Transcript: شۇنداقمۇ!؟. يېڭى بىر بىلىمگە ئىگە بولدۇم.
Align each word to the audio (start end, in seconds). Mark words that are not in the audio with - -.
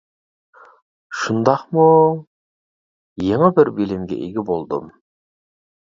شۇنداقمۇ!؟. 1.23 1.85
يېڭى 3.27 3.53
بىر 3.61 3.73
بىلىمگە 3.79 4.19
ئىگە 4.29 4.49
بولدۇم. 4.53 4.93